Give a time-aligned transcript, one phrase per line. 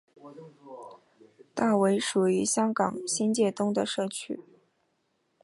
[1.53, 4.39] 大围属于香港新界东的社区。